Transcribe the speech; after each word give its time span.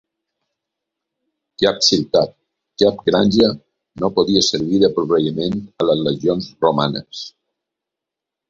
Cap 1.63 1.77
ciutat, 1.87 2.31
cap 2.83 3.05
granja 3.11 3.51
no 4.05 4.11
podia 4.17 4.43
servir 4.49 4.83
de 4.85 4.91
proveïment 4.99 5.63
a 5.85 5.89
les 5.91 6.05
legions 6.11 6.53
romanes. 6.69 7.25